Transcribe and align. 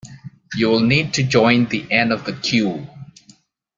You 0.55 0.69
will 0.69 0.79
need 0.79 1.13
to 1.13 1.21
join 1.23 1.65
the 1.67 1.85
end 1.91 2.11
of 2.11 2.25
the 2.25 2.33
queue. 2.33 2.87